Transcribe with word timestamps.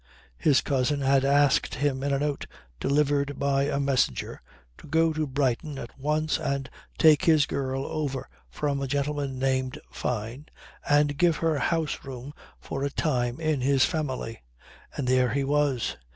His 0.39 0.61
cousin 0.61 1.01
had 1.01 1.23
asked 1.23 1.75
him 1.75 2.01
in 2.01 2.11
a 2.11 2.17
note 2.17 2.47
delivered 2.79 3.37
by 3.37 3.65
a 3.65 3.79
messenger 3.79 4.41
to 4.79 4.87
go 4.87 5.13
to 5.13 5.27
Brighton 5.27 5.77
at 5.77 5.95
once 5.95 6.39
and 6.39 6.71
take 6.97 7.25
"his 7.25 7.45
girl" 7.45 7.85
over 7.85 8.27
from 8.49 8.81
a 8.81 8.87
gentleman 8.87 9.37
named 9.37 9.79
Fyne 9.91 10.47
and 10.89 11.17
give 11.19 11.35
her 11.35 11.59
house 11.59 12.03
room 12.03 12.33
for 12.59 12.83
a 12.83 12.89
time 12.89 13.39
in 13.39 13.61
his 13.61 13.85
family. 13.85 14.41
And 14.97 15.07
there 15.07 15.29
he 15.29 15.43
was. 15.43 15.97